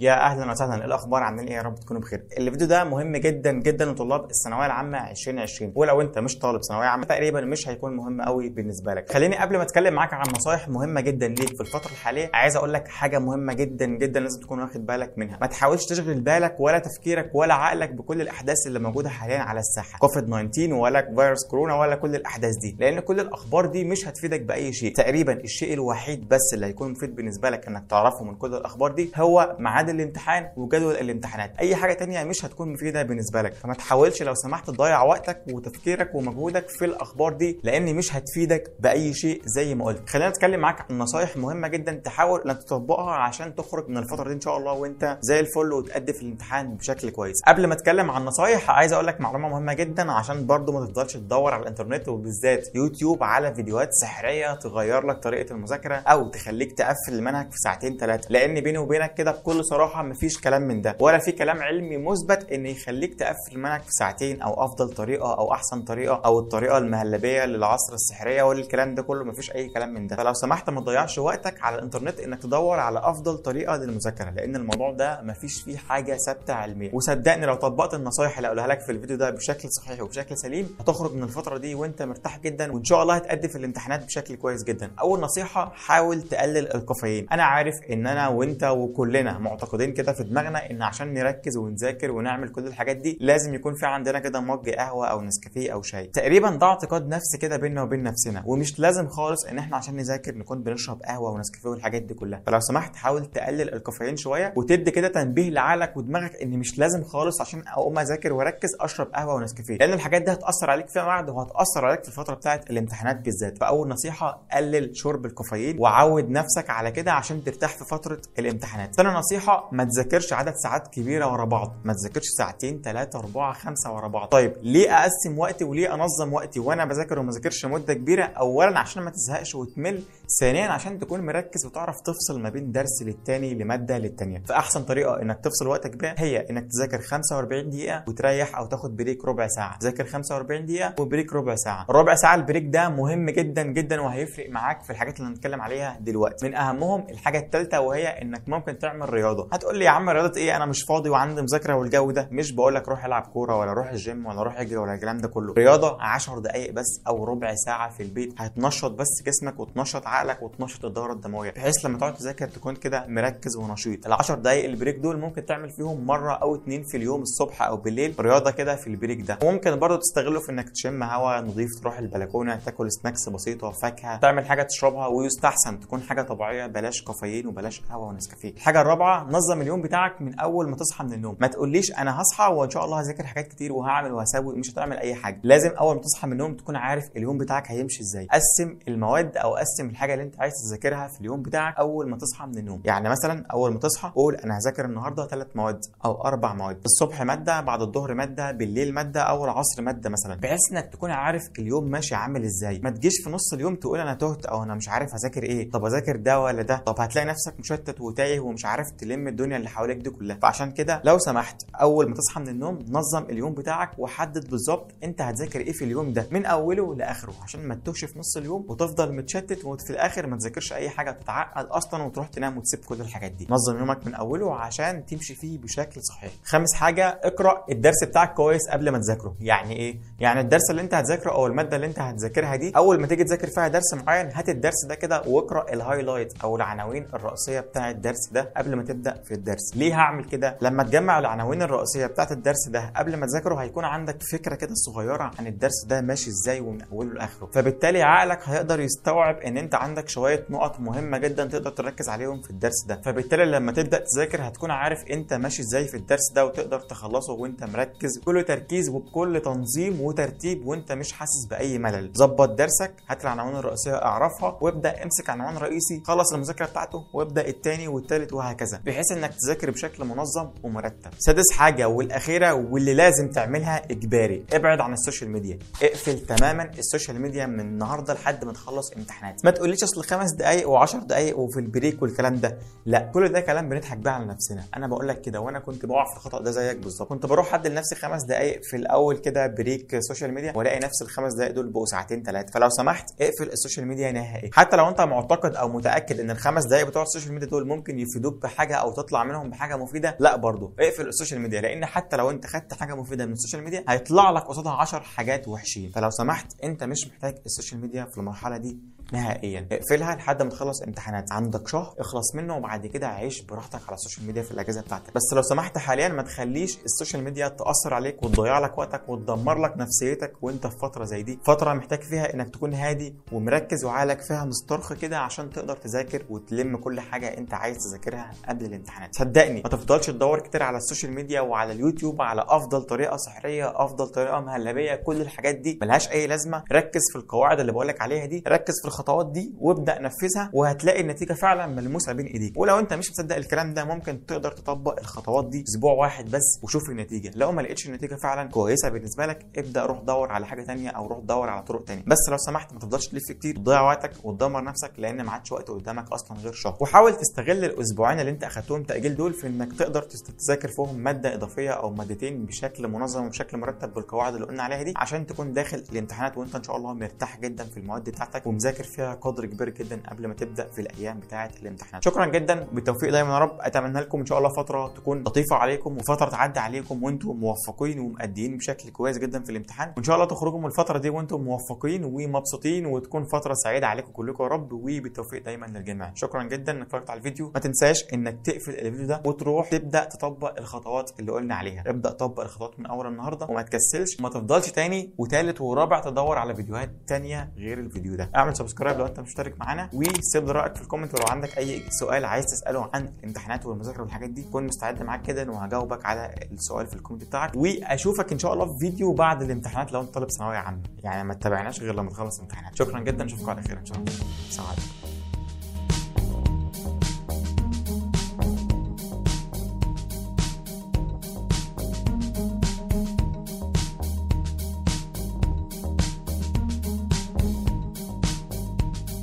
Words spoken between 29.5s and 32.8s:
ميعاد الامتحان وجدول الامتحانات. أي حاجة تانية مش هتكون